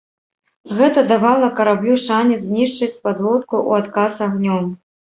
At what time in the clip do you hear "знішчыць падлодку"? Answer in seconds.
2.49-3.65